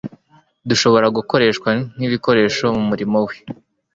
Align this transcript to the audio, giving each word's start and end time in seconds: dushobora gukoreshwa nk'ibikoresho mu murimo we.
dushobora 0.69 1.07
gukoreshwa 1.17 1.69
nk'ibikoresho 1.95 2.65
mu 2.75 2.83
murimo 2.89 3.17
we. 3.27 3.35